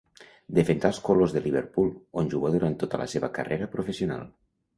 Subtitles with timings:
[0.59, 1.91] Defensà els colors de Liverpool,
[2.23, 4.27] on jugà durant tota la seva carrera professional.